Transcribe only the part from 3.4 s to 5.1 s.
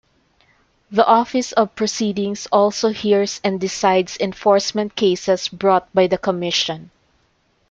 and decides enforcement